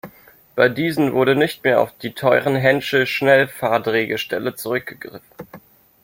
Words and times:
Bei 0.55 0.67
diesen 0.67 1.13
wurde 1.13 1.35
nicht 1.35 1.63
mehr 1.63 1.79
auf 1.79 1.93
die 1.99 2.13
teuren 2.13 2.55
Henschel-Schnellfahrdrehgestelle 2.55 4.55
zurückgegriffen. 4.55 5.21